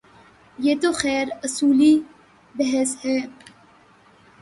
یہ 0.59 0.75
تو 0.81 0.89
خیر 1.01 1.27
اصولی 1.43 1.93
بحث 2.55 2.95
ہے۔ 3.05 3.17